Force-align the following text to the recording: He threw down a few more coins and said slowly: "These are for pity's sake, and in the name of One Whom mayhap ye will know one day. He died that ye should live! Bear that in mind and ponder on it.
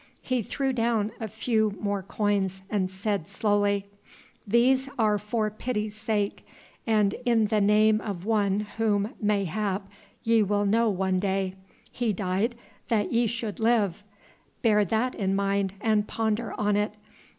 He 0.23 0.41
threw 0.41 0.73
down 0.73 1.11
a 1.19 1.27
few 1.27 1.77
more 1.79 2.01
coins 2.01 2.63
and 2.71 2.89
said 2.89 3.27
slowly: 3.29 3.85
"These 4.47 4.89
are 4.97 5.19
for 5.19 5.51
pity's 5.51 5.93
sake, 5.95 6.43
and 6.87 7.13
in 7.23 7.45
the 7.49 7.61
name 7.61 8.01
of 8.01 8.25
One 8.25 8.61
Whom 8.79 9.11
mayhap 9.21 9.87
ye 10.23 10.41
will 10.41 10.65
know 10.65 10.89
one 10.89 11.19
day. 11.19 11.53
He 11.91 12.13
died 12.13 12.55
that 12.87 13.13
ye 13.13 13.27
should 13.27 13.59
live! 13.59 14.03
Bear 14.63 14.83
that 14.85 15.13
in 15.13 15.35
mind 15.35 15.75
and 15.81 16.07
ponder 16.07 16.59
on 16.59 16.75
it. 16.75 16.93